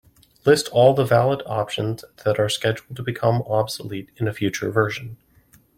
List 0.47 0.67
all 0.69 0.95
the 0.95 1.05
valid 1.05 1.43
options 1.45 2.03
that 2.25 2.39
are 2.39 2.49
scheduled 2.49 2.95
to 2.95 3.03
become 3.03 3.43
obsolete 3.43 4.09
in 4.17 4.27
a 4.27 4.33
future 4.33 4.71
version. 4.71 5.17